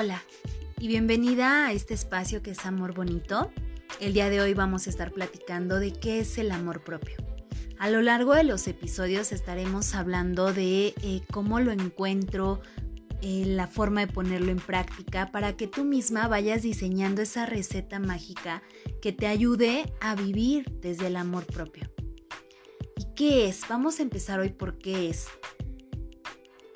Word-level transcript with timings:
Hola 0.00 0.22
y 0.78 0.86
bienvenida 0.86 1.66
a 1.66 1.72
este 1.72 1.92
espacio 1.92 2.40
que 2.40 2.52
es 2.52 2.64
Amor 2.64 2.94
Bonito. 2.94 3.50
El 3.98 4.12
día 4.12 4.30
de 4.30 4.40
hoy 4.40 4.54
vamos 4.54 4.86
a 4.86 4.90
estar 4.90 5.10
platicando 5.10 5.80
de 5.80 5.92
qué 5.92 6.20
es 6.20 6.38
el 6.38 6.52
amor 6.52 6.84
propio. 6.84 7.16
A 7.80 7.90
lo 7.90 8.00
largo 8.00 8.32
de 8.32 8.44
los 8.44 8.68
episodios 8.68 9.32
estaremos 9.32 9.96
hablando 9.96 10.52
de 10.52 10.94
eh, 11.02 11.22
cómo 11.32 11.58
lo 11.58 11.72
encuentro, 11.72 12.60
eh, 13.22 13.42
la 13.44 13.66
forma 13.66 14.02
de 14.02 14.12
ponerlo 14.12 14.52
en 14.52 14.60
práctica 14.60 15.32
para 15.32 15.56
que 15.56 15.66
tú 15.66 15.82
misma 15.82 16.28
vayas 16.28 16.62
diseñando 16.62 17.20
esa 17.20 17.44
receta 17.44 17.98
mágica 17.98 18.62
que 19.02 19.10
te 19.10 19.26
ayude 19.26 19.92
a 20.00 20.14
vivir 20.14 20.70
desde 20.80 21.08
el 21.08 21.16
amor 21.16 21.44
propio. 21.44 21.90
¿Y 22.96 23.14
qué 23.16 23.48
es? 23.48 23.62
Vamos 23.68 23.98
a 23.98 24.02
empezar 24.02 24.38
hoy 24.38 24.50
por 24.50 24.78
qué 24.78 25.10
es. 25.10 25.26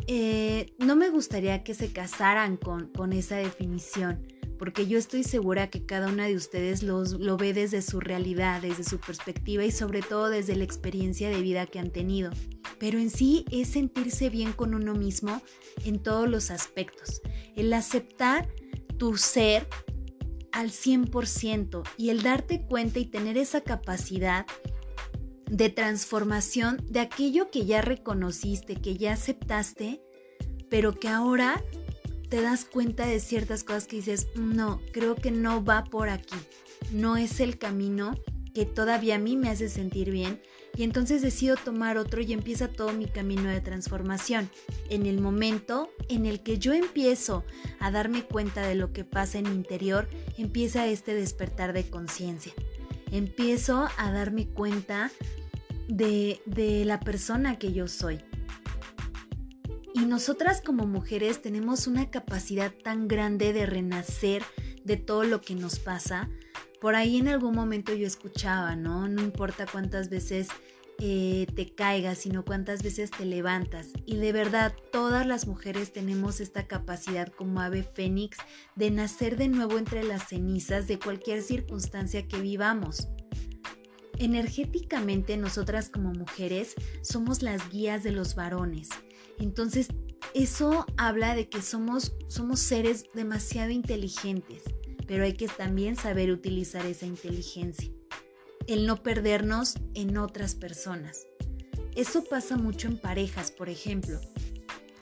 Eh, 0.07 0.75
no 0.79 0.97
me 0.97 1.11
gustaría 1.11 1.63
que 1.63 1.75
se 1.75 1.93
casaran 1.93 2.57
con, 2.57 2.89
con, 2.89 3.13
esa 3.13 3.37
definición, 3.37 4.27
porque 4.59 4.87
yo 4.87 4.99
estoy 4.99 5.23
segura 5.23 5.71
que 5.71 5.87
cada 5.87 6.09
una 6.09 6.27
de 6.27 6.35
ustedes 6.35 6.83
lo 6.83 7.37
ve 7.37 7.53
desde 7.53 7.83
su 7.83 8.01
realidad, 8.01 8.63
desde 8.63 8.85
su 8.85 8.99
perspectiva 8.99 9.65
y 9.65 9.71
sobre 9.71 10.03
todo 10.03 10.29
desde 10.29 10.57
la 10.57 10.65
experiencia 10.65 11.31
de 11.31 11.41
vida 11.41 11.67
que 11.67 11.79
han 11.79 11.91
tenido. 11.91 12.31
Pero 12.79 12.99
en 12.99 13.11
sí 13.11 13.45
es 13.51 13.69
sentirse 13.69 14.29
bien 14.29 14.53
con 14.53 14.75
uno 14.75 14.95
mismo 14.95 15.41
en 15.85 16.03
todos 16.03 16.29
los 16.29 16.51
aspectos, 16.51 17.23
el 17.55 17.73
aceptar 17.73 18.49
tu 18.99 19.17
ser 19.17 19.69
al 20.53 20.71
100% 20.71 21.83
y 21.97 22.11
el 22.11 22.23
darte 22.23 22.67
cuenta 22.67 22.99
y 22.99 23.07
tener 23.07 23.37
esa 23.39 23.63
capacidad 23.63 24.47
de 25.53 25.69
transformación 25.69 26.83
de 26.89 27.01
aquello 27.01 27.51
que 27.51 27.67
ya 27.67 27.83
reconociste, 27.83 28.77
que 28.77 28.97
ya 28.97 29.13
aceptaste, 29.13 30.01
pero 30.71 30.99
que 30.99 31.09
ahora 31.09 31.63
te 32.31 32.41
das 32.41 32.65
cuenta 32.65 33.05
de 33.05 33.21
ciertas 33.21 33.63
cosas 33.63 33.87
que 33.87 33.97
dices, 33.97 34.29
no, 34.35 34.81
creo 34.93 35.15
que 35.15 35.31
no 35.31 35.63
va 35.63 35.85
por 35.85 36.09
aquí, 36.09 36.39
no 36.91 37.19
es 37.19 37.39
el 37.39 37.59
camino 37.59 38.19
que 38.55 38.65
todavía 38.65 39.17
a 39.17 39.19
mí 39.19 39.37
me 39.37 39.51
hace 39.51 39.69
sentir 39.69 40.11
bien 40.11 40.41
y 40.75 40.85
entonces 40.85 41.21
decido 41.21 41.57
tomar 41.57 41.99
otro 41.99 42.23
y 42.23 42.33
empieza 42.33 42.69
todo 42.69 42.95
mi 42.95 43.05
camino 43.05 43.51
de 43.51 43.61
transformación. 43.61 44.49
En 44.89 45.05
el 45.05 45.21
momento 45.21 45.91
en 46.09 46.25
el 46.25 46.43
que 46.43 46.59
yo 46.59 46.73
empiezo 46.73 47.45
a 47.79 47.91
darme 47.91 48.23
cuenta 48.23 48.67
de 48.67 48.75
lo 48.75 48.95
que 48.95 49.05
pasa 49.05 49.39
en 49.39 49.51
mi 49.51 49.55
interior, 49.55 50.09
empieza 50.39 50.87
este 50.87 51.15
despertar 51.15 51.75
de 51.75 51.91
conciencia. 51.91 52.55
Empiezo 53.11 53.91
a 53.99 54.11
darme 54.11 54.49
cuenta 54.49 55.11
de, 55.89 56.41
la 56.87 57.01
persona 57.01 57.59
que 57.59 57.73
yo 57.73 57.89
soy. 57.89 58.21
Y 59.95 60.01
nosotras 60.07 60.63
como 60.63 60.87
mujeres 60.87 61.43
tenemos 61.43 61.87
una 61.87 62.11
capacidad 62.11 62.73
tan 62.73 63.09
grande 63.09 63.53
de 63.53 63.67
renacer 63.67 64.43
de 64.85 64.97
todo 64.97 65.25
lo 65.25 65.41
que 65.41 65.55
nos 65.55 65.79
pasa. 65.79 66.29
Por 66.81 66.95
ahí 66.95 67.19
en 67.19 67.29
algún 67.29 67.55
momento 67.55 67.95
yo 67.95 68.07
escuchaba, 68.07 68.75
¿no? 68.75 69.07
No 69.09 69.23
importa 69.23 69.67
cuántas 69.71 70.09
veces 70.09 70.49
eh, 70.99 71.47
te 71.55 71.75
caigas, 71.75 72.19
sino 72.19 72.45
cuántas 72.45 72.83
veces 72.83 73.11
te 73.11 73.25
levantas. 73.25 73.89
Y 74.07 74.17
de 74.17 74.33
verdad, 74.33 74.75
todas 74.93 75.27
las 75.27 75.47
mujeres 75.47 75.93
tenemos 75.93 76.41
esta 76.41 76.67
capacidad 76.67 77.29
como 77.29 77.61
ave 77.61 77.83
fénix 77.83 78.39
de 78.77 78.91
nacer 78.91 79.37
de 79.37 79.49
nuevo 79.49 79.79
entre 79.79 80.05
las 80.05 80.29
cenizas 80.29 80.87
de 80.87 80.99
cualquier 80.99 81.43
circunstancia 81.43 82.27
que 82.29 82.41
vivamos. 82.41 83.09
Energéticamente 84.23 85.37
nosotras 85.37 85.89
como 85.89 86.13
mujeres 86.13 86.77
somos 87.01 87.43
las 87.43 87.69
guías 87.71 88.05
de 88.05 88.13
los 88.13 88.37
varones. 88.37 88.89
Entonces 89.41 89.89
eso 90.33 90.87
habla 90.97 91.35
de 91.35 91.49
que 91.49 91.61
somos, 91.61 92.15
somos 92.29 92.61
seres 92.61 93.07
demasiado 93.15 93.73
inteligentes, 93.73 94.63
pero 95.09 95.25
hay 95.25 95.33
que 95.33 95.49
también 95.49 95.97
saber 95.97 96.31
utilizar 96.31 96.87
esa 96.87 97.05
inteligencia. 97.05 97.91
El 98.69 98.87
no 98.87 99.03
perdernos 99.03 99.75
en 99.95 100.17
otras 100.17 100.55
personas. 100.55 101.27
Eso 101.97 102.23
pasa 102.23 102.57
mucho 102.57 102.87
en 102.87 102.99
parejas, 102.99 103.51
por 103.51 103.69
ejemplo 103.69 104.21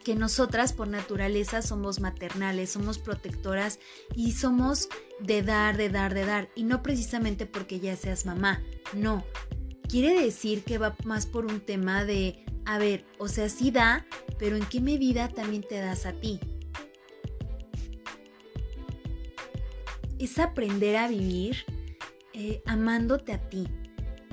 que 0.05 0.15
nosotras 0.15 0.73
por 0.73 0.89
naturaleza 0.89 1.63
somos 1.63 2.01
maternales, 2.01 2.71
somos 2.71 2.99
protectoras 2.99 3.79
y 4.15 4.33
somos 4.33 4.89
de 5.21 5.43
dar, 5.43 5.77
de 5.77 5.89
dar, 5.89 6.15
de 6.15 6.25
dar. 6.25 6.49
Y 6.55 6.65
no 6.65 6.83
precisamente 6.83 7.47
porque 7.47 7.81
ya 7.81 7.97
seas 7.97 8.27
mamá, 8.27 8.63
no. 8.95 9.25
Quiere 9.89 10.21
decir 10.21 10.63
que 10.63 10.79
va 10.79 10.97
más 11.05 11.27
por 11.27 11.47
un 11.47 11.61
tema 11.61 12.05
de, 12.05 12.45
a 12.65 12.79
ver, 12.79 13.05
o 13.19 13.29
sea, 13.29 13.49
sí 13.49 13.71
da, 13.71 14.07
pero 14.39 14.57
¿en 14.57 14.65
qué 14.67 14.81
medida 14.81 15.29
también 15.29 15.63
te 15.63 15.77
das 15.77 16.07
a 16.07 16.13
ti? 16.13 16.41
Es 20.19 20.39
aprender 20.39 20.97
a 20.97 21.09
vivir 21.09 21.65
eh, 22.35 22.63
amándote 22.67 23.33
a 23.33 23.49
ti, 23.49 23.67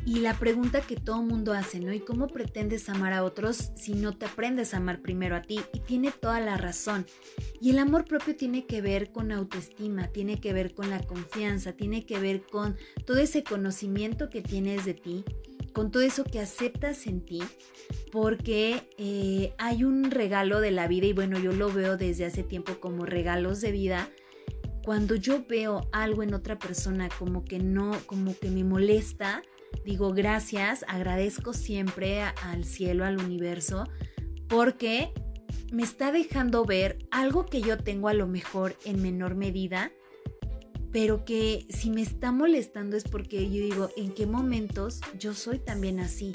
y 0.07 0.21
la 0.21 0.39
pregunta 0.39 0.79
que 0.79 0.95
todo 0.95 1.21
mundo 1.21 1.51
hace, 1.51 1.81
¿no? 1.81 1.91
¿Y 1.91 1.99
cómo 1.99 2.27
pretendes 2.27 2.87
amar 2.87 3.11
a 3.11 3.25
otros 3.25 3.73
si 3.75 3.93
no 3.93 4.17
te 4.17 4.25
aprendes 4.25 4.73
a 4.73 4.77
amar 4.77 5.01
primero 5.01 5.35
a 5.35 5.41
ti? 5.41 5.59
Y 5.73 5.81
tiene 5.81 6.11
toda 6.11 6.39
la 6.39 6.55
razón. 6.55 7.05
Y 7.59 7.71
el 7.71 7.79
amor 7.79 8.05
propio 8.05 8.33
tiene 8.33 8.65
que 8.65 8.79
ver 8.79 9.11
con 9.11 9.33
autoestima, 9.33 10.07
tiene 10.07 10.39
que 10.39 10.53
ver 10.53 10.73
con 10.73 10.89
la 10.89 11.03
confianza, 11.03 11.73
tiene 11.73 12.05
que 12.05 12.19
ver 12.19 12.43
con 12.43 12.77
todo 13.05 13.17
ese 13.17 13.43
conocimiento 13.43 14.29
que 14.29 14.41
tienes 14.41 14.85
de 14.85 14.93
ti, 14.93 15.25
con 15.73 15.91
todo 15.91 16.03
eso 16.03 16.23
que 16.23 16.39
aceptas 16.39 17.05
en 17.05 17.25
ti, 17.25 17.43
porque 18.09 18.89
eh, 18.97 19.53
hay 19.57 19.83
un 19.83 20.09
regalo 20.09 20.61
de 20.61 20.71
la 20.71 20.87
vida 20.87 21.07
y 21.07 21.11
bueno, 21.11 21.37
yo 21.37 21.51
lo 21.51 21.69
veo 21.69 21.97
desde 21.97 22.23
hace 22.23 22.43
tiempo 22.43 22.79
como 22.79 23.05
regalos 23.05 23.59
de 23.59 23.73
vida. 23.73 24.09
Cuando 24.85 25.15
yo 25.15 25.43
veo 25.49 25.89
algo 25.91 26.23
en 26.23 26.33
otra 26.33 26.57
persona 26.57 27.09
como 27.19 27.43
que 27.43 27.59
no, 27.59 27.91
como 28.05 28.39
que 28.39 28.49
me 28.49 28.63
molesta, 28.63 29.43
digo 29.87 30.13
gracias, 30.13 30.83
agradezco 30.87 31.53
siempre 31.53 32.21
al 32.21 32.65
cielo, 32.65 33.05
al 33.05 33.17
universo, 33.17 33.85
porque 34.49 35.13
me 35.71 35.83
está 35.83 36.11
dejando 36.11 36.65
ver 36.65 36.97
algo 37.11 37.45
que 37.45 37.61
yo 37.61 37.77
tengo 37.77 38.09
a 38.09 38.13
lo 38.13 38.27
mejor 38.27 38.75
en 38.85 39.01
menor 39.01 39.35
medida, 39.35 39.91
pero 40.91 41.25
que 41.25 41.65
si 41.69 41.89
me 41.89 42.01
está 42.01 42.31
molestando 42.31 42.97
es 42.97 43.03
porque 43.03 43.49
yo 43.49 43.61
digo, 43.63 43.89
¿en 43.97 44.13
qué 44.13 44.25
momentos 44.25 45.01
yo 45.17 45.33
soy 45.33 45.59
también 45.59 45.99
así? 45.99 46.33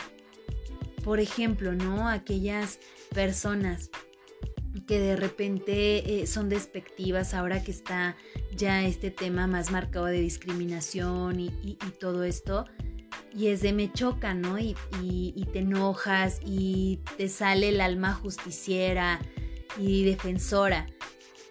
Por 1.05 1.21
ejemplo, 1.21 1.73
¿no? 1.73 2.09
Aquellas 2.09 2.79
personas 3.15 3.91
que 4.87 4.99
de 4.99 5.17
repente 5.17 6.23
eh, 6.23 6.27
son 6.27 6.49
despectivas 6.49 7.35
ahora 7.35 7.63
que 7.63 7.71
está 7.71 8.17
ya 8.57 8.85
este 8.85 9.11
tema 9.11 9.47
más 9.47 9.71
marcado 9.71 10.07
de 10.07 10.21
discriminación 10.21 11.41
y 11.41 11.77
todo 11.99 12.25
esto 12.25 12.65
y 13.35 13.49
es 13.49 13.63
de 13.63 13.73
me 13.73 13.93
choca, 13.93 14.35
¿no? 14.35 14.59
Y, 14.59 14.75
te 15.53 15.59
enojas 15.59 16.41
y 16.45 17.01
te 17.19 17.29
sale 17.29 17.69
el 17.69 17.81
alma 17.81 18.15
justiciera 18.15 19.21
y 19.79 20.05
defensora. 20.05 20.87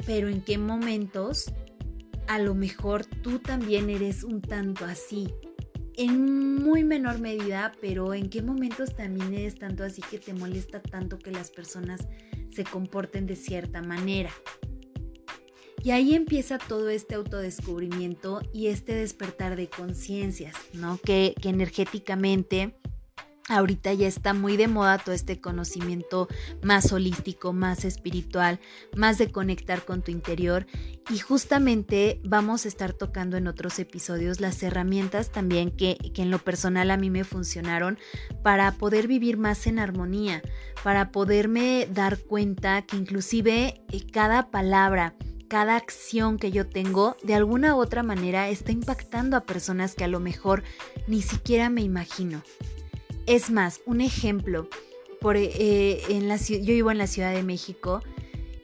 Pero 0.06 0.28
en 0.28 0.42
qué 0.42 0.58
momentos 0.58 1.52
a 2.28 2.40
lo 2.40 2.56
mejor 2.56 3.06
tú 3.06 3.40
también 3.40 3.90
eres 3.90 4.24
un 4.24 4.42
tanto 4.42 4.86
así. 4.86 5.34
En 5.96 6.64
muy 6.64 6.84
menor 6.84 7.19
medida, 7.19 7.74
pero 7.81 8.13
en 8.13 8.30
qué 8.30 8.42
momentos 8.42 8.96
también 8.96 9.34
eres 9.34 9.56
tanto 9.56 9.84
así 9.84 10.02
que 10.02 10.18
te 10.18 10.34
molesta 10.34 10.81
tanto 10.81 11.19
que 11.19 11.31
las 11.31 11.52
personas 11.52 12.08
se 12.52 12.63
comporten 12.63 13.28
de 13.28 13.36
cierta 13.36 13.81
manera. 13.81 14.31
Y 15.84 15.92
ahí 15.92 16.14
empieza 16.14 16.58
todo 16.58 16.90
este 16.90 17.16
autodescubrimiento 17.16 18.42
y 18.53 18.68
este 18.68 18.94
despertar 18.94 19.56
de 19.56 19.68
conciencias, 19.68 20.56
¿no? 20.74 21.00
Que, 21.03 21.34
que 21.42 21.50
energéticamente 21.50 22.75
Ahorita 23.50 23.92
ya 23.92 24.08
está 24.08 24.34
muy 24.34 24.56
de 24.56 24.68
moda 24.68 24.97
todo 25.00 25.14
este 25.14 25.42
conocimiento 25.42 26.28
más 26.62 26.94
holístico, 26.94 27.51
más 27.54 27.83
espiritual, 27.83 28.60
más 28.95 29.18
de 29.18 29.31
conectar 29.31 29.83
con 29.83 30.04
tu 30.04 30.12
interior 30.12 30.68
y 31.10 31.18
justamente 31.18 32.22
vamos 32.24 32.63
a 32.63 32.68
estar 32.68 32.94
tocando 32.94 33.36
en 33.36 33.48
otros 33.48 33.80
episodios 33.80 34.39
las 34.39 34.62
herramientas 34.63 35.31
también 35.31 35.72
que, 35.72 35.98
que, 36.13 36.22
en 36.22 36.31
lo 36.31 36.39
personal 36.39 36.92
a 36.92 36.98
mí 36.98 37.10
me 37.10 37.24
funcionaron 37.24 37.98
para 38.44 38.72
poder 38.74 39.07
vivir 39.07 39.38
más 39.38 39.66
en 39.68 39.80
armonía, 39.80 40.42
para 40.84 41.12
poderme 41.12 41.89
dar 41.92 42.19
cuenta 42.19 42.84
que 42.84 42.95
inclusive 42.95 43.81
eh, 43.92 44.01
cada 44.13 44.51
palabra, 44.51 45.16
cada 45.51 45.75
acción 45.75 46.38
que 46.38 46.50
yo 46.50 46.65
tengo 46.65 47.18
de 47.24 47.36
alguna 47.36 47.75
u 47.75 47.81
otra 47.81 48.03
manera 48.03 48.48
está 48.48 48.71
impactando 48.71 49.36
a 49.36 49.42
personas 49.42 49.95
que 49.95 50.06
a 50.06 50.07
lo 50.07 50.21
mejor 50.21 50.63
ni 51.07 51.21
siquiera 51.21 51.69
me 51.69 51.81
imagino. 51.81 52.42
Es 53.25 53.51
más, 53.51 53.81
un 53.86 54.00
ejemplo, 54.00 54.69
por, 55.19 55.36
eh, 55.36 56.03
en 56.07 56.30
la, 56.30 56.38
yo 56.38 56.74
vivo 56.74 56.89
en 56.89 56.98
la 56.98 57.06
Ciudad 57.06 57.33
de 57.33 57.44
México 57.44 58.01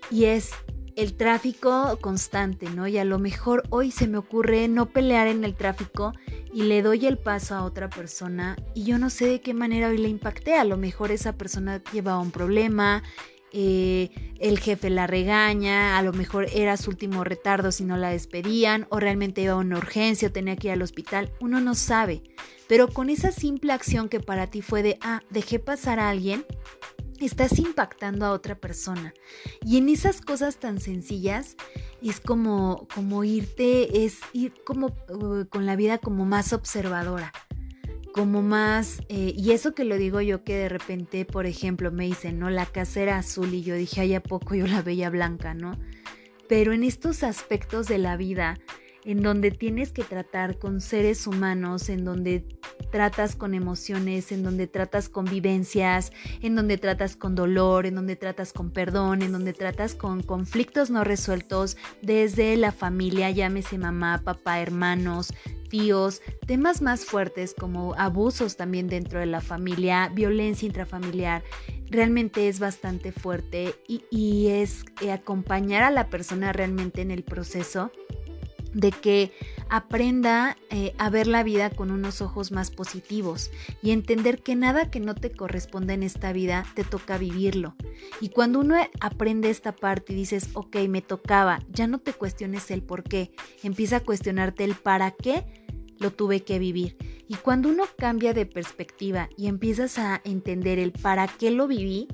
y 0.10 0.26
es 0.26 0.52
el 0.96 1.14
tráfico 1.18 1.98
constante, 2.00 2.70
¿no? 2.70 2.88
Y 2.88 2.98
a 2.98 3.04
lo 3.04 3.20
mejor 3.20 3.64
hoy 3.70 3.92
se 3.92 4.08
me 4.08 4.18
ocurre 4.18 4.70
no 4.70 4.86
pelear 4.86 5.28
en 5.28 5.44
el 5.44 5.56
tráfico 5.56 6.14
y 6.54 6.64
le 6.64 6.82
doy 6.84 7.06
el 7.06 7.18
paso 7.18 7.56
a 7.56 7.66
otra 7.66 7.90
persona 7.90 8.56
y 8.74 8.86
yo 8.86 8.98
no 8.98 9.10
sé 9.10 9.28
de 9.28 9.42
qué 9.42 9.54
manera 9.54 9.90
hoy 9.90 9.98
le 9.98 10.08
impacté. 10.08 10.56
A 10.56 10.64
lo 10.64 10.78
mejor 10.78 11.12
esa 11.12 11.34
persona 11.34 11.84
llevaba 11.92 12.20
un 12.20 12.32
problema, 12.32 13.04
eh, 13.52 14.10
el 14.40 14.60
jefe 14.60 14.90
la 14.90 15.08
regaña, 15.08 15.98
a 15.98 16.02
lo 16.02 16.14
mejor 16.14 16.48
era 16.54 16.78
su 16.78 16.90
último 16.90 17.24
retardo 17.24 17.72
si 17.72 17.84
no 17.84 17.98
la 17.98 18.10
despedían, 18.10 18.88
o 18.90 19.00
realmente 19.00 19.42
iba 19.42 19.54
a 19.54 19.58
una 19.58 19.78
urgencia 19.78 20.28
o 20.28 20.32
tenía 20.32 20.56
que 20.56 20.68
ir 20.68 20.74
al 20.74 20.82
hospital, 20.82 21.32
uno 21.40 21.62
no 21.62 21.76
sabe. 21.76 22.24
Pero 22.68 22.90
con 22.90 23.10
esa 23.10 23.32
simple 23.32 23.72
acción 23.72 24.10
que 24.10 24.20
para 24.20 24.48
ti 24.48 24.62
fue 24.62 24.84
de, 24.84 24.98
ah, 25.02 25.22
dejé 25.30 25.60
pasar 25.60 26.00
a 26.00 26.10
alguien, 26.10 26.46
estás 27.20 27.58
impactando 27.60 28.26
a 28.26 28.32
otra 28.32 28.56
persona. 28.56 29.14
Y 29.66 29.78
en 29.78 29.90
esas 29.90 30.22
cosas 30.22 30.58
tan 30.58 30.80
sencillas 30.80 31.56
es 32.02 32.20
como, 32.20 32.88
como 32.94 33.24
irte, 33.24 34.06
es 34.06 34.20
ir 34.34 34.54
como 34.64 34.88
uh, 35.10 35.46
con 35.50 35.66
la 35.66 35.76
vida 35.76 35.98
como 35.98 36.26
más 36.26 36.54
observadora, 36.54 37.32
como 38.18 38.42
más, 38.42 39.04
eh, 39.10 39.32
y 39.38 39.52
eso 39.52 39.76
que 39.76 39.84
lo 39.84 39.96
digo 39.96 40.22
yo 40.22 40.44
que 40.44 40.56
de 40.56 40.70
repente, 40.70 41.24
por 41.24 41.46
ejemplo, 41.46 41.92
me 41.92 42.06
dicen, 42.06 42.40
¿no? 42.40 42.50
La 42.50 42.66
casa 42.66 43.00
era 43.00 43.20
azul 43.20 43.54
y 43.54 43.62
yo 43.62 43.76
dije, 43.76 44.02
ay, 44.02 44.16
¿a 44.16 44.24
poco 44.24 44.56
yo 44.56 44.66
la 44.66 44.82
veía 44.82 45.12
blanca, 45.12 45.54
¿no? 45.54 45.78
Pero 46.50 46.74
en 46.74 46.84
estos 46.84 47.22
aspectos 47.22 47.88
de 47.88 48.00
la 48.00 48.18
vida, 48.18 48.58
en 49.08 49.24
donde 49.24 49.52
tienes 49.52 49.94
que 49.94 50.04
tratar 50.04 50.60
con 50.60 50.82
seres 50.82 51.28
humanos, 51.28 51.88
en 51.88 52.04
donde 52.04 52.46
tratas 52.92 53.38
con 53.38 53.54
emociones, 53.54 54.34
en 54.34 54.44
donde 54.44 54.68
tratas 54.68 55.08
con 55.08 55.24
vivencias, 55.24 56.12
en 56.42 56.56
donde 56.58 56.78
tratas 56.78 57.16
con 57.16 57.34
dolor, 57.34 57.86
en 57.86 57.96
donde 57.96 58.18
tratas 58.18 58.52
con 58.52 58.70
perdón, 58.70 59.22
en 59.22 59.32
donde 59.32 59.54
tratas 59.54 59.96
con 59.96 60.24
conflictos 60.24 60.90
no 60.90 61.06
resueltos 61.06 61.78
desde 62.02 62.58
la 62.58 62.74
familia, 62.74 63.32
llámese 63.32 63.78
mamá, 63.78 64.24
papá, 64.26 64.60
hermanos, 64.60 65.34
tíos, 65.70 66.22
temas 66.46 66.82
más 66.82 67.06
fuertes 67.06 67.56
como 67.58 67.94
abusos 67.96 68.58
también 68.58 68.90
dentro 68.90 69.22
de 69.22 69.26
la 69.26 69.40
familia, 69.40 70.12
violencia 70.14 70.66
intrafamiliar, 70.66 71.44
realmente 71.90 72.50
es 72.50 72.60
bastante 72.60 73.14
fuerte 73.14 73.74
y, 73.88 74.48
es 74.48 74.84
eh, 75.02 75.14
acompañar 75.14 75.84
a 75.84 75.92
la 75.92 76.10
persona 76.10 76.52
realmente 76.52 77.02
en 77.02 77.12
el 77.12 77.24
proceso 77.24 77.90
de 78.78 78.92
que 78.92 79.32
aprenda 79.70 80.56
eh, 80.70 80.94
a 81.00 81.10
ver 81.10 81.26
la 81.26 81.44
vida 81.44 81.72
con 81.72 81.90
unos 81.90 82.22
ojos 82.22 82.52
más 82.52 82.70
positivos 82.70 83.50
y 83.82 83.90
entender 83.90 84.44
que 84.44 84.56
nada 84.56 84.92
que 84.92 85.00
no 85.00 85.16
te 85.16 85.32
corresponde 85.32 85.96
en 85.96 86.04
esta 86.04 86.32
vida 86.32 86.64
te 86.76 86.84
toca 86.84 87.18
vivirlo. 87.18 87.76
Y 88.22 88.30
cuando 88.30 88.60
uno 88.60 88.76
aprende 89.00 89.50
esta 89.50 89.76
parte 89.76 90.14
y 90.14 90.16
dices, 90.16 90.50
ok, 90.54 90.78
me 90.88 91.02
tocaba, 91.02 91.60
ya 91.72 91.88
no 91.88 91.98
te 91.98 92.14
cuestiones 92.14 92.70
el 92.70 92.84
por 92.84 93.04
qué, 93.04 93.32
empieza 93.64 93.98
a 93.98 94.02
cuestionarte 94.02 94.64
el 94.64 94.76
para 94.76 95.12
qué 95.12 95.66
lo 96.00 96.12
tuve 96.12 96.44
que 96.44 96.60
vivir. 96.60 96.98
Y 97.28 97.36
cuando 97.36 97.70
uno 97.70 97.86
cambia 97.98 98.34
de 98.34 98.46
perspectiva 98.46 99.28
y 99.36 99.48
empiezas 99.48 99.98
a 99.98 100.22
entender 100.24 100.78
el 100.78 100.92
para 100.92 101.28
qué 101.28 101.50
lo 101.50 101.68
viví, 101.68 102.08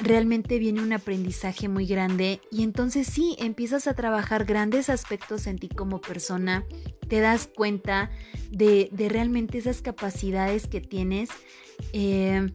realmente 0.00 0.58
viene 0.58 0.82
un 0.82 0.92
aprendizaje 0.92 1.68
muy 1.68 1.86
grande 1.86 2.40
y 2.50 2.62
entonces 2.62 3.06
sí, 3.06 3.36
empiezas 3.38 3.86
a 3.86 3.94
trabajar 3.94 4.44
grandes 4.44 4.90
aspectos 4.90 5.46
en 5.46 5.58
ti 5.58 5.68
como 5.68 6.00
persona, 6.00 6.64
te 7.08 7.20
das 7.20 7.48
cuenta 7.54 8.10
de, 8.50 8.90
realmente 9.08 9.58
esas 9.58 9.82
capacidades 9.82 10.66
que 10.66 10.80
tienes, 10.80 11.30
eh, 11.92 12.50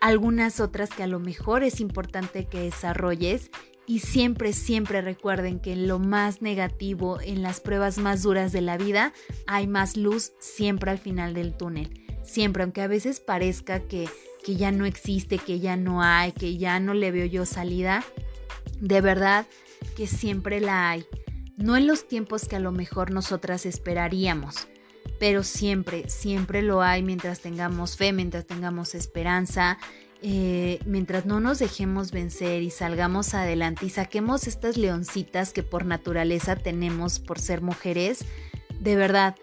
algunas 0.00 0.60
otras 0.60 0.90
que 0.90 1.02
a 1.02 1.06
lo 1.06 1.20
mejor 1.20 1.62
es 1.62 1.80
importante 1.80 2.46
que 2.46 2.60
desarrolles 2.60 3.50
y 3.86 4.00
siempre, 4.00 4.52
siempre 4.52 5.00
recuerden 5.00 5.60
que 5.60 5.72
en 5.72 5.88
lo 5.88 5.98
más 5.98 6.42
negativo, 6.42 7.20
en 7.20 7.42
las 7.42 7.60
pruebas 7.60 7.98
más 7.98 8.22
duras 8.22 8.52
de 8.52 8.60
la 8.60 8.76
vida, 8.76 9.12
hay 9.46 9.66
más 9.66 9.96
luz 9.96 10.32
siempre 10.38 10.90
al 10.90 10.98
final 10.98 11.34
del 11.34 11.56
túnel. 11.56 11.90
Siempre, 12.22 12.62
aunque 12.62 12.82
a 12.82 12.86
veces 12.86 13.20
parezca 13.20 13.80
que 13.80 14.08
que 14.44 14.56
ya 14.56 14.72
no 14.72 14.84
existe, 14.84 15.38
que 15.38 15.60
ya 15.60 15.76
no 15.76 16.02
hay, 16.02 16.32
que 16.32 16.56
ya 16.56 16.80
no 16.80 16.94
le 16.94 17.10
veo 17.10 17.26
yo 17.26 17.46
salida, 17.46 18.04
de 18.80 19.00
verdad 19.00 19.46
que 19.96 20.06
siempre 20.06 20.60
la 20.60 20.90
hay. 20.90 21.06
No 21.56 21.76
en 21.76 21.86
los 21.86 22.08
tiempos 22.08 22.48
que 22.48 22.56
a 22.56 22.60
lo 22.60 22.72
mejor 22.72 23.10
nosotras 23.10 23.66
esperaríamos, 23.66 24.68
pero 25.20 25.44
siempre, 25.44 26.08
siempre 26.08 26.62
lo 26.62 26.82
hay 26.82 27.02
mientras 27.02 27.40
tengamos 27.40 27.96
fe, 27.96 28.12
mientras 28.12 28.46
tengamos 28.46 28.94
esperanza, 28.94 29.78
eh, 30.22 30.78
mientras 30.86 31.26
no 31.26 31.40
nos 31.40 31.58
dejemos 31.58 32.12
vencer 32.12 32.62
y 32.62 32.70
salgamos 32.70 33.34
adelante 33.34 33.86
y 33.86 33.90
saquemos 33.90 34.46
estas 34.46 34.76
leoncitas 34.76 35.52
que 35.52 35.62
por 35.62 35.84
naturaleza 35.84 36.56
tenemos 36.56 37.18
por 37.18 37.38
ser 37.38 37.60
mujeres, 37.60 38.24
de 38.80 38.96
verdad, 38.96 39.36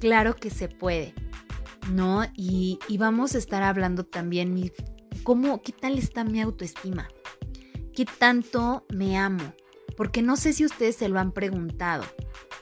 claro 0.00 0.36
que 0.36 0.50
se 0.50 0.68
puede. 0.68 1.12
¿No? 1.90 2.24
Y, 2.34 2.78
vamos 2.98 3.34
a 3.34 3.38
estar 3.38 3.62
hablando 3.62 4.04
también 4.04 4.54
mi, 4.54 4.72
cómo, 5.22 5.62
qué 5.62 5.72
tal 5.72 5.98
está 5.98 6.24
mi 6.24 6.40
autoestima, 6.40 7.08
qué 7.94 8.04
tanto 8.04 8.84
me 8.92 9.16
amo, 9.16 9.52
porque 9.96 10.22
no 10.22 10.36
sé 10.36 10.52
si 10.52 10.64
ustedes 10.64 10.96
se 10.96 11.08
lo 11.08 11.18
han 11.18 11.32
preguntado, 11.32 12.04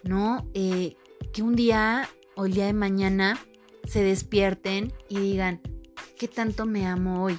¿no? 0.03 0.51
Eh, 0.55 0.97
que 1.33 1.43
un 1.43 1.57
día 1.57 2.09
o 2.37 2.47
el 2.47 2.55
día 2.55 2.67
de 2.67 2.73
mañana 2.73 3.39
se 3.85 4.03
despierten 4.03 4.93
y 5.09 5.19
digan, 5.19 5.61
¿qué 6.19 6.29
tanto 6.29 6.67
me 6.67 6.87
amo 6.87 7.25
hoy? 7.25 7.39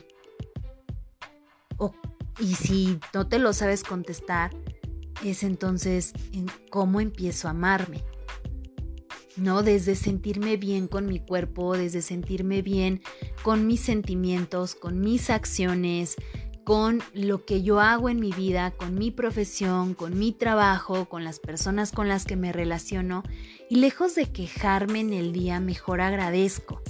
y 2.39 2.55
si 2.55 2.99
no 3.13 3.27
te 3.27 3.39
lo 3.39 3.53
sabes 3.53 3.83
contestar, 3.83 4.51
es 5.23 5.43
entonces 5.43 6.13
cómo 6.69 6.99
empiezo 6.99 7.47
a 7.47 7.51
amarme. 7.51 8.03
¿No? 9.37 9.63
Desde 9.63 9.95
sentirme 9.95 10.57
bien 10.57 10.87
con 10.87 11.07
mi 11.07 11.19
cuerpo, 11.19 11.77
desde 11.77 12.01
sentirme 12.01 12.61
bien 12.61 13.01
con 13.43 13.67
mis 13.67 13.81
sentimientos, 13.81 14.75
con 14.75 15.01
mis 15.01 15.29
acciones, 15.29 16.15
con 16.65 17.03
lo 17.13 17.45
que 17.45 17.61
yo 17.61 17.79
hago 17.79 18.09
en 18.09 18.19
mi 18.19 18.31
vida, 18.31 18.71
con 18.71 18.95
mi 18.95 19.11
profesión, 19.11 19.93
con 19.93 20.17
mi 20.17 20.31
trabajo, 20.31 21.05
con 21.05 21.23
las 21.23 21.39
personas 21.39 21.91
con 21.91 22.07
las 22.07 22.25
que 22.25 22.35
me 22.35 22.51
relaciono 22.51 23.23
y 23.69 23.75
lejos 23.75 24.15
de 24.15 24.31
quejarme 24.31 24.99
en 24.99 25.13
el 25.13 25.31
día, 25.31 25.59
mejor 25.59 26.01
agradezco. 26.01 26.81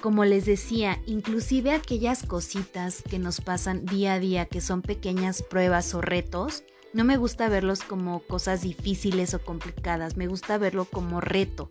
Como 0.00 0.24
les 0.24 0.44
decía, 0.44 1.00
inclusive 1.06 1.70
aquellas 1.70 2.24
cositas 2.24 3.02
que 3.08 3.18
nos 3.18 3.40
pasan 3.40 3.86
día 3.86 4.14
a 4.14 4.18
día, 4.18 4.46
que 4.46 4.60
son 4.60 4.82
pequeñas 4.82 5.42
pruebas 5.42 5.94
o 5.94 6.00
retos, 6.00 6.64
no 6.96 7.04
me 7.04 7.18
gusta 7.18 7.50
verlos 7.50 7.82
como 7.82 8.20
cosas 8.20 8.62
difíciles 8.62 9.34
o 9.34 9.38
complicadas, 9.44 10.16
me 10.16 10.28
gusta 10.28 10.56
verlo 10.56 10.86
como 10.86 11.20
reto, 11.20 11.70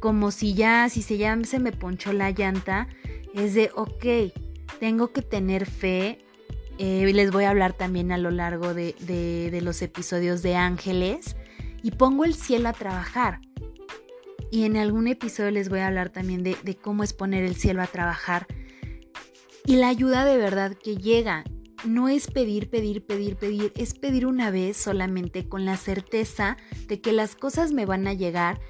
como 0.00 0.30
si 0.30 0.54
ya, 0.54 0.88
si 0.88 1.02
se 1.02 1.18
ya 1.18 1.38
se 1.44 1.58
me 1.58 1.70
ponchó 1.70 2.14
la 2.14 2.30
llanta, 2.30 2.88
es 3.34 3.52
de, 3.52 3.70
ok, 3.74 4.32
tengo 4.80 5.12
que 5.12 5.20
tener 5.20 5.66
fe. 5.66 6.24
Eh, 6.78 7.12
les 7.12 7.30
voy 7.30 7.44
a 7.44 7.50
hablar 7.50 7.74
también 7.74 8.10
a 8.10 8.16
lo 8.16 8.30
largo 8.30 8.72
de, 8.72 8.94
de, 9.00 9.60
los 9.60 9.82
episodios 9.82 10.42
de 10.42 10.56
ángeles 10.56 11.36
y 11.82 11.90
pongo 11.90 12.24
el 12.24 12.34
cielo 12.34 12.70
a 12.70 12.72
trabajar. 12.72 13.40
Y 14.50 14.64
en 14.64 14.78
algún 14.78 15.08
episodio 15.08 15.50
les 15.50 15.68
voy 15.68 15.80
a 15.80 15.88
hablar 15.88 16.08
también 16.08 16.42
de, 16.42 16.56
de 16.62 16.74
cómo 16.74 17.04
es 17.04 17.12
poner 17.12 17.44
el 17.44 17.54
cielo 17.54 17.82
a 17.82 17.86
trabajar. 17.86 18.46
Y 19.66 19.76
la 19.76 19.88
ayuda 19.88 20.24
de 20.24 20.38
verdad 20.38 20.74
que 20.74 20.96
llega 20.96 21.44
no 21.84 22.08
es 22.08 22.28
pedir, 22.28 22.70
pedir, 22.70 23.04
pedir, 23.04 23.36
pedir, 23.36 23.72
es 23.76 23.94
pedir 23.94 24.26
una 24.26 24.50
vez 24.50 24.76
solamente 24.76 25.48
con 25.48 25.64
la 25.64 25.76
certeza 25.76 26.56
de 26.86 27.00
que 27.00 27.12
las 27.12 27.36
cosas 27.36 27.72
me 27.72 27.86
van 27.86 28.06
a 28.06 28.14
llegar 28.14 28.60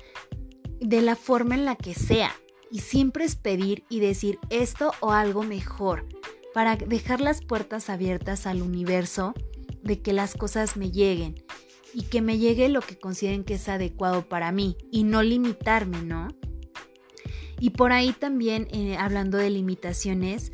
de 0.80 1.00
la 1.00 1.16
forma 1.16 1.54
en 1.54 1.64
la 1.64 1.76
que 1.76 1.94
sea. 1.94 2.32
Y 2.70 2.80
siempre 2.80 3.24
es 3.24 3.36
pedir 3.36 3.84
y 3.88 4.00
decir 4.00 4.38
esto 4.50 4.92
o 5.00 5.12
algo 5.12 5.42
mejor 5.42 6.06
para 6.52 6.76
dejar 6.76 7.20
las 7.20 7.44
puertas 7.44 7.88
abiertas 7.88 8.46
al 8.46 8.62
universo 8.62 9.34
de 9.82 10.00
que 10.00 10.12
las 10.12 10.34
cosas 10.34 10.76
me 10.76 10.90
lleguen 10.90 11.34
y 11.92 12.02
que 12.02 12.20
me 12.20 12.38
llegue 12.38 12.68
lo 12.68 12.80
que 12.80 12.98
consideren 12.98 13.44
que 13.44 13.54
es 13.54 13.68
adecuado 13.68 14.28
para 14.28 14.50
mí 14.50 14.76
y 14.90 15.04
no 15.04 15.22
limitarme, 15.22 16.02
¿no? 16.02 16.28
Y 17.60 17.70
por 17.70 17.92
ahí 17.92 18.12
también, 18.12 18.66
eh, 18.72 18.96
hablando 18.96 19.38
de 19.38 19.50
limitaciones, 19.50 20.52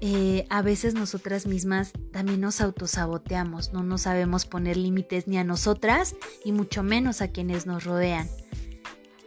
eh, 0.00 0.46
a 0.48 0.62
veces 0.62 0.94
nosotras 0.94 1.46
mismas 1.46 1.92
también 2.12 2.40
nos 2.40 2.60
autosaboteamos, 2.60 3.72
no 3.72 3.82
nos 3.82 4.02
sabemos 4.02 4.46
poner 4.46 4.76
límites 4.76 5.26
ni 5.26 5.38
a 5.38 5.44
nosotras 5.44 6.14
y 6.44 6.52
mucho 6.52 6.84
menos 6.84 7.20
a 7.20 7.28
quienes 7.28 7.66
nos 7.66 7.84
rodean. 7.84 8.28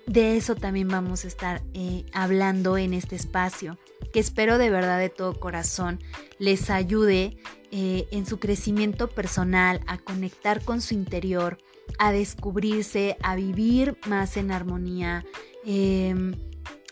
De 0.08 0.38
eso 0.38 0.56
también 0.56 0.88
vamos 0.88 1.26
a 1.26 1.28
estar 1.28 1.62
eh, 1.74 2.06
hablando 2.14 2.78
en 2.78 2.94
este 2.94 3.16
espacio, 3.16 3.78
que 4.14 4.20
espero 4.20 4.58
de 4.58 4.70
verdad 4.70 4.98
de 4.98 5.10
todo 5.10 5.40
corazón 5.40 6.00
les 6.40 6.70
ayude 6.70 7.38
eh, 7.72 8.08
en 8.12 8.26
su 8.26 8.40
crecimiento 8.40 9.10
personal, 9.10 9.82
a 9.88 9.98
conectar 9.98 10.64
con 10.64 10.82
su 10.82 10.94
interior, 10.94 11.58
a 12.00 12.14
descubrirse, 12.14 13.18
a 13.24 13.36
vivir 13.36 13.98
más 14.08 14.38
en 14.38 14.52
armonía, 14.52 15.26
em, 15.66 16.34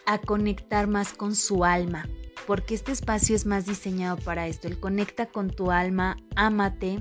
a 0.06 0.18
conectar 0.20 0.88
más 0.88 1.14
con 1.14 1.36
su 1.36 1.64
alma 1.64 2.08
porque 2.50 2.74
este 2.74 2.92
espacio 2.92 3.36
es 3.36 3.46
más 3.46 3.68
diseñado 3.68 4.18
para 4.18 4.48
esto. 4.48 4.68
El 4.68 4.80
conecta 4.80 5.28
con 5.28 5.52
tu 5.52 5.70
alma, 5.70 6.18
ámate, 6.36 6.98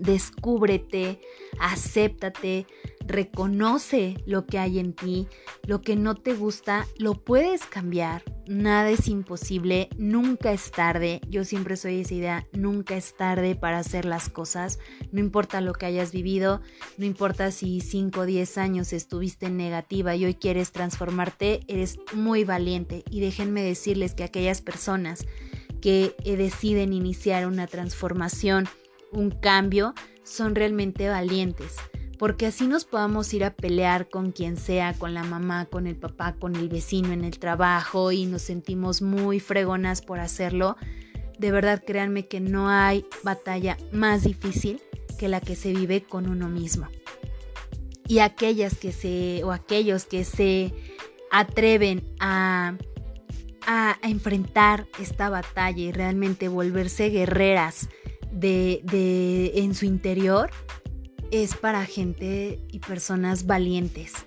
descúbrete, 0.00 1.20
acéptate, 1.60 2.66
reconoce 3.08 4.22
lo 4.26 4.46
que 4.46 4.58
hay 4.58 4.78
en 4.78 4.92
ti, 4.92 5.26
lo 5.66 5.80
que 5.80 5.96
no 5.96 6.14
te 6.14 6.34
gusta, 6.34 6.86
lo 6.98 7.14
puedes 7.14 7.64
cambiar, 7.64 8.22
nada 8.46 8.90
es 8.90 9.08
imposible, 9.08 9.88
nunca 9.96 10.52
es 10.52 10.70
tarde, 10.70 11.20
yo 11.28 11.44
siempre 11.44 11.76
soy 11.76 12.00
esa 12.00 12.14
idea, 12.14 12.46
nunca 12.52 12.96
es 12.96 13.16
tarde 13.16 13.56
para 13.56 13.78
hacer 13.78 14.04
las 14.04 14.28
cosas, 14.28 14.78
no 15.10 15.20
importa 15.20 15.60
lo 15.60 15.72
que 15.72 15.86
hayas 15.86 16.12
vivido, 16.12 16.60
no 16.98 17.06
importa 17.06 17.50
si 17.50 17.80
5 17.80 18.20
o 18.20 18.26
10 18.26 18.58
años 18.58 18.92
estuviste 18.92 19.48
negativa 19.50 20.14
y 20.14 20.26
hoy 20.26 20.34
quieres 20.34 20.70
transformarte, 20.70 21.60
eres 21.66 21.98
muy 22.12 22.44
valiente. 22.44 23.04
Y 23.10 23.20
déjenme 23.20 23.62
decirles 23.62 24.14
que 24.14 24.24
aquellas 24.24 24.60
personas 24.60 25.26
que 25.80 26.14
eh, 26.24 26.36
deciden 26.36 26.92
iniciar 26.92 27.46
una 27.46 27.66
transformación, 27.66 28.68
un 29.12 29.30
cambio, 29.30 29.94
son 30.24 30.54
realmente 30.54 31.08
valientes 31.08 31.76
porque 32.18 32.46
así 32.46 32.66
nos 32.66 32.84
podamos 32.84 33.32
ir 33.32 33.44
a 33.44 33.54
pelear 33.54 34.08
con 34.08 34.32
quien 34.32 34.56
sea, 34.56 34.92
con 34.92 35.14
la 35.14 35.22
mamá, 35.22 35.66
con 35.66 35.86
el 35.86 35.96
papá, 35.96 36.34
con 36.34 36.56
el 36.56 36.68
vecino 36.68 37.12
en 37.12 37.24
el 37.24 37.38
trabajo 37.38 38.10
y 38.10 38.26
nos 38.26 38.42
sentimos 38.42 39.02
muy 39.02 39.38
fregonas 39.38 40.02
por 40.02 40.18
hacerlo. 40.18 40.76
De 41.38 41.52
verdad, 41.52 41.82
créanme 41.86 42.26
que 42.26 42.40
no 42.40 42.68
hay 42.68 43.06
batalla 43.22 43.78
más 43.92 44.24
difícil 44.24 44.82
que 45.18 45.28
la 45.28 45.40
que 45.40 45.54
se 45.54 45.72
vive 45.72 46.02
con 46.02 46.28
uno 46.28 46.48
mismo. 46.48 46.88
Y 48.08 48.18
aquellas 48.18 48.76
que 48.76 48.90
se, 48.90 49.44
o 49.44 49.52
aquellos 49.52 50.04
que 50.04 50.24
se 50.24 50.72
atreven 51.30 52.02
a, 52.18 52.74
a, 53.66 53.98
enfrentar 54.02 54.88
esta 54.98 55.28
batalla 55.28 55.78
y 55.78 55.92
realmente 55.92 56.48
volverse 56.48 57.10
guerreras 57.10 57.88
de, 58.32 58.80
de, 58.84 59.52
en 59.56 59.74
su 59.74 59.84
interior, 59.84 60.50
es 61.30 61.54
para 61.54 61.84
gente 61.84 62.60
y 62.70 62.78
personas 62.78 63.46
valientes 63.46 64.26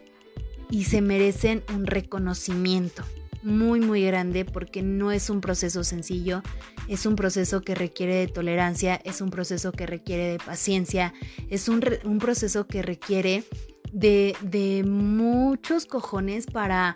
y 0.70 0.86
se 0.86 1.02
merecen 1.02 1.64
un 1.74 1.86
reconocimiento 1.86 3.04
muy 3.44 3.80
muy 3.80 4.04
grande 4.04 4.46
porque 4.46 4.82
no 4.82 5.12
es 5.12 5.30
un 5.30 5.42
proceso 5.42 5.84
sencillo, 5.84 6.44
es 6.88 7.06
un 7.06 7.16
proceso 7.16 7.62
que 7.62 7.76
requiere 7.76 8.16
de 8.16 8.28
tolerancia, 8.28 8.96
es 9.04 9.22
un 9.22 9.30
proceso 9.30 9.72
que 9.72 9.86
requiere 9.86 10.28
de 10.28 10.38
paciencia, 10.38 11.14
es 11.50 11.68
un, 11.68 11.84
un 12.04 12.20
proceso 12.20 12.68
que 12.68 12.82
requiere 12.82 13.44
de, 13.92 14.36
de 14.42 14.84
muchos 14.84 15.86
cojones 15.86 16.46
para, 16.46 16.96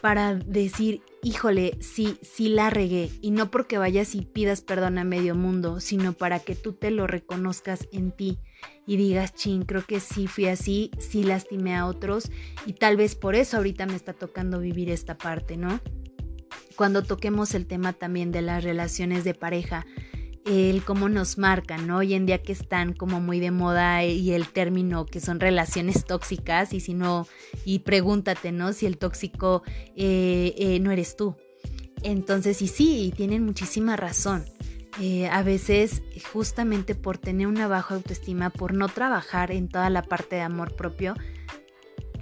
para 0.00 0.34
decir, 0.34 1.02
híjole, 1.22 1.78
sí, 1.80 2.18
sí 2.22 2.48
la 2.48 2.70
regué. 2.70 3.10
Y 3.22 3.30
no 3.30 3.50
porque 3.50 3.78
vayas 3.78 4.14
y 4.14 4.22
pidas 4.22 4.60
perdón 4.60 4.98
a 4.98 5.04
medio 5.04 5.34
mundo, 5.34 5.80
sino 5.80 6.12
para 6.12 6.40
que 6.40 6.54
tú 6.54 6.72
te 6.72 6.90
lo 6.90 7.06
reconozcas 7.06 7.88
en 7.92 8.10
ti 8.10 8.38
y 8.86 8.96
digas, 8.96 9.34
chin, 9.34 9.62
creo 9.62 9.84
que 9.84 10.00
sí 10.00 10.26
fui 10.26 10.46
así, 10.46 10.90
sí 10.98 11.24
lastimé 11.24 11.74
a 11.74 11.86
otros 11.86 12.30
y 12.66 12.74
tal 12.74 12.96
vez 12.96 13.14
por 13.14 13.34
eso 13.34 13.56
ahorita 13.56 13.86
me 13.86 13.96
está 13.96 14.12
tocando 14.12 14.60
vivir 14.60 14.90
esta 14.90 15.16
parte, 15.18 15.56
¿no? 15.56 15.80
Cuando 16.76 17.02
toquemos 17.02 17.54
el 17.54 17.66
tema 17.66 17.92
también 17.92 18.32
de 18.32 18.42
las 18.42 18.62
relaciones 18.62 19.24
de 19.24 19.34
pareja, 19.34 19.86
el 20.46 20.84
cómo 20.84 21.08
nos 21.08 21.38
marcan, 21.38 21.86
¿no? 21.86 21.98
Hoy 21.98 22.14
en 22.14 22.26
día 22.26 22.42
que 22.42 22.52
están 22.52 22.92
como 22.92 23.20
muy 23.20 23.40
de 23.40 23.50
moda 23.50 24.04
y 24.04 24.30
el 24.32 24.46
término 24.48 25.04
que 25.04 25.20
son 25.20 25.40
relaciones 25.40 26.04
tóxicas 26.04 26.72
y 26.72 26.80
si 26.80 26.94
no, 26.94 27.26
y 27.64 27.80
pregúntate, 27.80 28.52
¿no? 28.52 28.72
Si 28.72 28.86
el 28.86 28.96
tóxico 28.96 29.62
eh, 29.96 30.54
eh, 30.56 30.78
no 30.80 30.92
eres 30.92 31.16
tú. 31.16 31.34
Entonces, 32.02 32.62
y 32.62 32.68
sí, 32.68 33.12
tienen 33.16 33.44
muchísima 33.44 33.96
razón. 33.96 34.44
Eh, 35.00 35.28
a 35.28 35.42
veces 35.42 36.02
justamente 36.32 36.94
por 36.94 37.18
tener 37.18 37.46
una 37.46 37.68
baja 37.68 37.94
autoestima, 37.94 38.50
por 38.50 38.72
no 38.72 38.88
trabajar 38.88 39.50
en 39.50 39.68
toda 39.68 39.90
la 39.90 40.02
parte 40.02 40.36
de 40.36 40.42
amor 40.42 40.74
propio, 40.74 41.14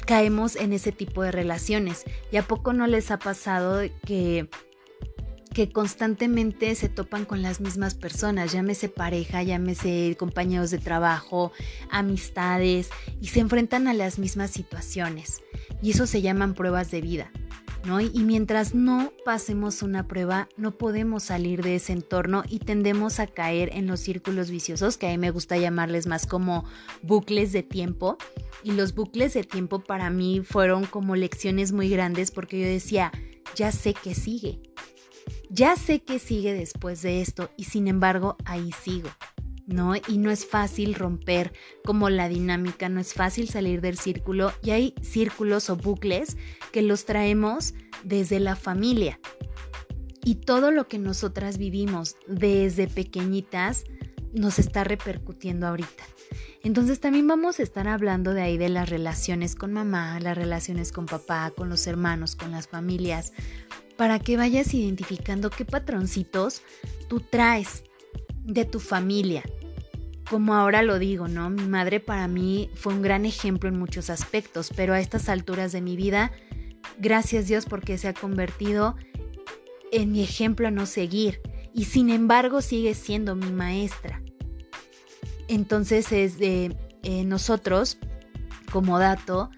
caemos 0.07 0.57
en 0.57 0.73
ese 0.73 0.93
tipo 0.93 1.23
de 1.23 1.31
relaciones. 1.31 2.05
¿Y 2.33 2.37
a 2.37 2.43
poco 2.43 2.73
no 2.73 2.87
les 2.87 3.11
ha 3.11 3.19
pasado 3.19 3.81
que 4.05 4.49
que 5.55 5.71
constantemente 5.71 6.75
se 6.75 6.89
topan 6.89 7.25
con 7.25 7.41
las 7.41 7.61
mismas 7.61 7.95
personas, 7.95 8.53
llámese 8.53 8.89
pareja, 8.89 9.43
llámese 9.43 10.17
compañeros 10.19 10.71
de 10.73 10.79
trabajo, 10.79 11.53
amistades, 11.91 12.91
y 13.21 13.29
se 13.29 13.41
enfrentan 13.41 13.87
a 13.87 13.95
las 13.95 14.19
mismas 14.19 14.51
situaciones. 14.51 15.43
Y 15.81 15.93
eso 15.93 16.07
se 16.07 16.21
llaman 16.21 16.55
pruebas 16.55 16.91
de 16.91 17.01
vida. 17.01 17.31
Y 17.85 18.21
mientras 18.21 18.75
no 18.75 19.13
pasemos 19.27 19.83
una 19.83 20.09
prueba, 20.09 20.49
no 20.57 20.73
podemos 20.73 21.23
salir 21.23 21.63
de 21.63 21.77
ese 21.77 21.93
entorno 21.93 22.43
y 22.49 22.59
tendemos 22.59 23.21
a 23.21 23.27
caer 23.27 23.69
en 23.75 23.87
los 23.87 24.01
círculos 24.01 24.51
viciosos, 24.51 24.97
que 24.97 25.07
a 25.07 25.11
mí 25.11 25.19
me 25.19 25.31
gusta 25.31 25.59
llamarles 25.59 26.07
más 26.07 26.27
como 26.27 26.65
bucles 27.03 27.53
de 27.53 27.63
tiempo. 27.63 28.17
Y 28.63 28.73
los 28.73 28.95
bucles 28.95 29.35
de 29.35 29.45
tiempo 29.45 29.81
para 29.81 30.09
mí 30.09 30.41
fueron 30.43 30.87
como 30.87 31.15
lecciones 31.15 31.73
muy 31.73 31.91
grandes 31.91 32.31
porque 32.31 32.59
yo 32.59 32.67
decía, 32.67 33.13
ya 33.55 33.71
sé 33.71 33.93
que 33.93 34.15
sigue, 34.15 34.61
ya 35.51 35.77
sé 35.77 36.03
que 36.03 36.19
sigue 36.19 36.55
después 36.55 37.03
de 37.03 37.21
esto 37.21 37.51
y 37.59 37.65
sin 37.65 37.87
embargo 37.87 38.37
ahí 38.47 38.73
sigo. 38.73 39.11
¿No? 39.67 39.95
Y 39.97 40.19
no 40.19 40.31
es 40.31 40.47
fácil 40.47 40.95
romper 40.95 41.53
como 41.85 42.11
la 42.11 42.29
dinámica, 42.29 42.89
no 42.89 43.01
es 43.01 43.15
fácil 43.15 43.49
salir 43.49 43.81
del 43.81 43.99
círculo 43.99 44.53
y 44.63 44.71
hay 44.71 44.95
círculos 45.03 45.71
o 45.71 45.77
bucles 45.77 46.37
que 46.73 46.83
los 46.83 47.05
traemos 47.05 47.75
desde 48.03 48.41
la 48.41 48.57
familia. 48.57 49.19
Y 50.25 50.37
todo 50.37 50.71
lo 50.71 50.89
que 50.89 50.99
nosotras 50.99 51.59
vivimos 51.59 52.17
desde 52.27 52.89
pequeñitas 52.89 53.85
nos 54.33 54.59
está 54.59 54.85
repercutiendo 54.85 55.67
ahorita. 55.67 56.05
Entonces 56.63 56.99
también 56.99 57.29
vamos 57.29 57.61
a 57.61 57.63
estar 57.63 57.87
hablando 57.87 58.33
de 58.33 58.41
ahí 58.41 58.57
de 58.57 58.71
las 58.71 58.89
relaciones 58.89 59.55
con 59.55 59.73
mamá, 59.73 60.19
las 60.21 60.37
relaciones 60.37 60.93
con 60.93 61.05
papá, 61.05 61.53
con 61.55 61.69
los 61.69 61.87
hermanos, 61.87 62.37
con 62.37 62.53
las 62.53 62.69
familias, 62.69 63.35
para 63.97 64.19
que 64.19 64.39
vayas 64.39 64.73
identificando 64.73 65.51
qué 65.51 65.67
patroncitos 65.67 66.63
tú 67.07 67.21
traes 67.21 67.85
de 68.45 68.65
tu 68.65 68.81
familia. 68.81 69.43
Como 70.29 70.55
ahora 70.55 70.83
lo 70.83 70.99
digo, 70.99 71.29
¿no? 71.29 71.51
Mi 71.51 71.65
madre 71.65 72.01
para 72.01 72.29
mí 72.29 72.71
fue 72.75 72.95
un 72.95 73.03
gran 73.03 73.27
ejemplo 73.27 73.69
en 73.69 73.79
muchos 73.79 74.09
aspectos, 74.11 74.71
pero 74.75 74.95
a 74.95 75.01
estas 75.01 75.29
alturas 75.29 75.73
de 75.73 75.81
mi 75.81 75.97
vida, 75.97 76.33
gracias 76.99 77.49
Dios 77.49 77.67
porque 77.67 77.99
se 77.99 78.09
ha 78.09 78.15
convertido 78.15 78.97
en 79.93 80.13
mi 80.13 80.23
ejemplo 80.23 80.69
a 80.69 80.71
no 80.71 80.87
seguir 80.87 81.41
y 81.75 81.85
sin 81.85 82.11
embargo 82.11 82.63
sigue 82.63 82.95
siendo 82.95 83.35
mi 83.35 83.51
maestra. 83.53 84.23
Entonces 85.49 86.11
es 86.13 86.39
de 86.39 86.77
eh, 87.03 87.25
nosotros, 87.25 87.99
como 88.73 88.99
dato, 88.99 89.51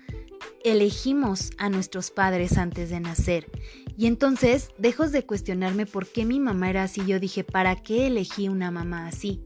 elegimos 0.65 1.53
a 1.59 1.69
nuestros 1.69 2.11
padres 2.11 2.59
antes 2.59 2.91
de 2.91 3.01
nacer. 3.01 3.47
Y 3.97 4.07
entonces 4.07 4.71
dejo 4.79 5.09
de 5.09 5.25
cuestionarme 5.25 5.87
por 5.87 6.07
qué 6.07 6.25
mi 6.25 6.39
mamá 6.39 6.71
era 6.71 6.83
así. 6.83 7.05
Yo 7.07 7.19
dije, 7.19 7.45
¿para 7.45 7.77
qué 7.77 8.07
elegí 8.07 8.49
una 8.49 8.71
mamá 8.71 9.07
así? 9.07 9.43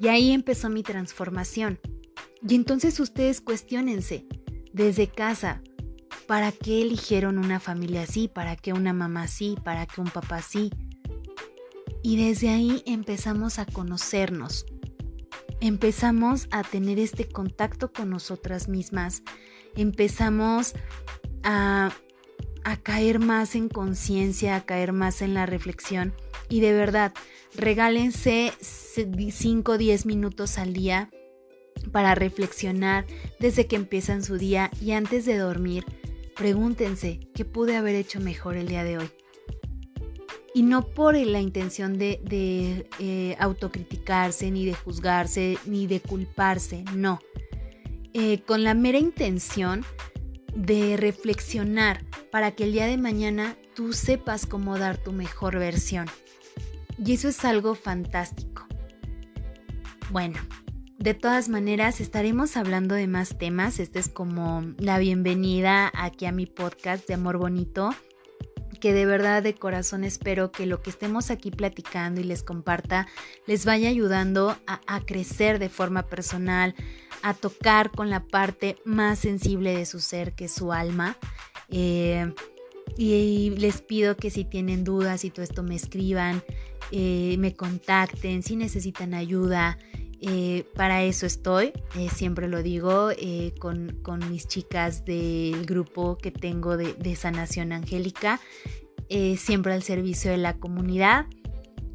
Y 0.00 0.08
ahí 0.08 0.30
empezó 0.30 0.68
mi 0.68 0.82
transformación. 0.82 1.78
Y 2.46 2.54
entonces 2.54 3.00
ustedes 3.00 3.40
cuestionense 3.40 4.26
desde 4.72 5.08
casa, 5.08 5.62
¿para 6.26 6.52
qué 6.52 6.82
eligieron 6.82 7.38
una 7.38 7.60
familia 7.60 8.02
así? 8.02 8.28
¿Para 8.28 8.56
qué 8.56 8.72
una 8.72 8.92
mamá 8.92 9.22
así? 9.22 9.56
¿Para 9.64 9.86
qué 9.86 10.00
un 10.00 10.10
papá 10.10 10.36
así? 10.36 10.70
Y 12.02 12.16
desde 12.16 12.50
ahí 12.50 12.82
empezamos 12.86 13.58
a 13.58 13.66
conocernos. 13.66 14.66
Empezamos 15.60 16.46
a 16.50 16.62
tener 16.62 16.98
este 16.98 17.28
contacto 17.28 17.92
con 17.92 18.10
nosotras 18.10 18.68
mismas 18.68 19.22
empezamos 19.78 20.74
a, 21.42 21.92
caer 22.76 23.18
más 23.18 23.54
en 23.54 23.68
conciencia, 23.68 24.56
a 24.56 24.64
caer 24.64 24.92
más 24.92 25.22
en 25.22 25.34
la 25.34 25.46
reflexión. 25.46 26.14
Y 26.48 26.60
de 26.60 26.72
verdad, 26.72 27.12
regálense 27.54 28.52
5 28.60 29.72
o 29.72 29.78
10 29.78 30.06
minutos 30.06 30.58
al 30.58 30.72
día 30.72 31.10
para 31.92 32.14
reflexionar 32.14 33.06
desde 33.38 33.66
que 33.66 33.76
empiezan 33.76 34.22
su 34.22 34.36
día 34.36 34.70
y 34.80 34.92
antes 34.92 35.24
de 35.24 35.36
dormir, 35.36 35.84
pregúntense 36.36 37.20
qué 37.34 37.44
pude 37.44 37.76
haber 37.76 37.94
hecho 37.94 38.20
mejor 38.20 38.56
el 38.56 38.68
día 38.68 38.84
de 38.84 38.98
hoy. 38.98 39.10
Y 40.54 40.62
no 40.62 40.86
por 40.86 41.14
la 41.14 41.40
intención 41.40 41.98
de, 41.98 42.88
eh, 42.98 43.36
autocriticarse, 43.38 44.50
ni 44.50 44.64
de 44.64 44.74
juzgarse, 44.74 45.58
ni 45.66 45.86
de 45.86 46.00
culparse, 46.00 46.84
no. 46.94 47.20
Eh, 48.14 48.40
con 48.46 48.64
la 48.64 48.74
mera 48.74 48.98
intención 48.98 49.84
de 50.54 50.96
reflexionar 50.96 52.04
para 52.30 52.52
que 52.52 52.64
el 52.64 52.72
día 52.72 52.86
de 52.86 52.96
mañana 52.96 53.56
tú 53.74 53.92
sepas 53.92 54.46
cómo 54.46 54.78
dar 54.78 54.96
tu 54.98 55.12
mejor 55.12 55.58
versión. 55.58 56.06
Y 57.04 57.12
eso 57.12 57.28
es 57.28 57.44
algo 57.44 57.74
fantástico. 57.74 58.66
Bueno, 60.10 60.38
de 60.98 61.14
todas 61.14 61.48
maneras 61.48 62.00
estaremos 62.00 62.56
hablando 62.56 62.94
de 62.94 63.06
más 63.06 63.38
temas. 63.38 63.78
Esta 63.78 63.98
es 63.98 64.08
como 64.08 64.74
la 64.78 64.98
bienvenida 64.98 65.92
aquí 65.94 66.26
a 66.26 66.32
mi 66.32 66.46
podcast 66.46 67.06
de 67.06 67.14
Amor 67.14 67.38
Bonito 67.38 67.94
que 68.78 68.92
de 68.92 69.06
verdad 69.06 69.42
de 69.42 69.54
corazón 69.54 70.04
espero 70.04 70.50
que 70.50 70.66
lo 70.66 70.82
que 70.82 70.90
estemos 70.90 71.30
aquí 71.30 71.50
platicando 71.50 72.20
y 72.20 72.24
les 72.24 72.42
comparta 72.42 73.06
les 73.46 73.64
vaya 73.64 73.88
ayudando 73.88 74.56
a, 74.66 75.00
crecer 75.04 75.58
de 75.58 75.68
forma 75.68 76.02
personal, 76.02 76.74
a 77.22 77.34
tocar 77.34 77.90
con 77.90 78.10
la 78.10 78.24
parte 78.24 78.76
más 78.84 79.20
sensible 79.20 79.76
de 79.76 79.86
su 79.86 80.00
ser, 80.00 80.34
que 80.34 80.46
es 80.46 80.52
su 80.52 80.72
alma. 80.72 81.16
Eh, 81.70 82.32
y 82.96 83.50
les 83.50 83.80
pido 83.80 84.16
que 84.16 84.30
si 84.30 84.44
tienen 84.44 84.84
dudas 84.84 85.24
y 85.24 85.30
todo 85.30 85.42
esto 85.42 85.62
me 85.62 85.76
escriban, 85.76 86.42
eh, 86.90 87.36
me 87.38 87.54
contacten, 87.54 88.42
si 88.42 88.56
necesitan 88.56 89.14
ayuda. 89.14 89.78
Eh, 90.20 90.64
para 90.74 91.04
eso 91.04 91.26
estoy, 91.26 91.72
siempre 92.12 92.48
lo 92.48 92.62
digo, 92.62 93.10
con, 93.60 94.30
mis 94.30 94.48
chicas 94.48 95.04
del 95.04 95.64
grupo 95.64 96.18
que 96.18 96.30
tengo 96.30 96.76
de, 96.76 97.16
Sanación 97.16 97.72
Angélica, 97.72 98.40
siempre 99.36 99.72
al 99.72 99.82
servicio 99.82 100.30
de 100.30 100.38
la 100.38 100.58
comunidad. 100.58 101.26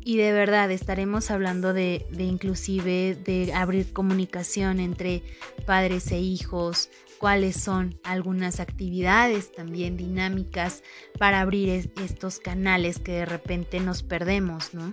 Y 0.05 0.17
de 0.17 0.33
verdad 0.33 0.69
estaremos 0.71 1.31
hablando 1.31 1.73
de, 1.73 2.05
de 2.11 2.23
inclusive 2.23 3.15
de 3.15 3.53
abrir 3.53 3.93
comunicación 3.93 4.81
entre 4.81 5.23
padres 5.65 6.11
e 6.11 6.19
hijos, 6.19 6.89
cuáles 7.23 7.55
son 7.55 7.97
algunas 8.03 8.59
actividades 8.59 9.53
también 9.53 9.95
dinámicas 9.95 10.83
para 11.17 11.39
abrir 11.39 11.69
estos 12.03 12.39
canales 12.39 12.99
que 12.99 13.13
de 13.13 13.25
repente 13.25 13.79
nos 13.79 14.03
perdemos, 14.03 14.73
¿no? 14.73 14.91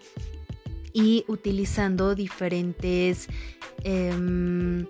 Y 0.93 1.25
utilizando 1.29 2.15
diferentes, 2.15 3.29
em, 3.85 4.87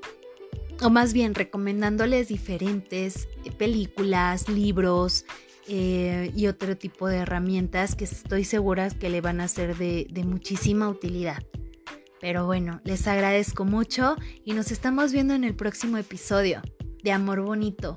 o 0.83 0.91
más 0.91 1.13
bien 1.13 1.35
recomendándoles 1.35 2.29
diferentes 2.29 3.29
películas, 3.59 4.49
libros, 4.49 5.25
eh, 5.69 6.33
y 6.35 6.47
otro 6.49 6.77
tipo 6.77 7.07
de 7.07 7.19
herramientas 7.19 7.95
que 7.95 8.05
estoy 8.05 8.45
segura 8.45 8.91
que 8.91 9.09
le 9.09 9.21
van 9.21 9.41
a 9.41 9.47
ser 9.47 9.77
de 9.77 10.25
muchísima 10.25 10.89
utilidad. 10.89 11.45
Pero 12.21 12.45
bueno, 12.45 12.81
les 12.85 13.07
agradezco 13.07 13.65
mucho 13.65 14.17
y 14.45 14.53
nos 14.53 14.73
estamos 14.73 15.13
viendo 15.13 15.35
en 15.35 15.45
el 15.45 15.55
próximo 15.55 15.97
episodio 15.97 16.61
de 17.03 17.13
amor 17.13 17.41
bonito. 17.41 17.97